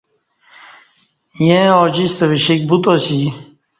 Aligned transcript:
ییں 1.43 1.67
اوجیستہ 1.79 2.25
وشِیک 2.31 2.61
بوتاسی 2.69 3.19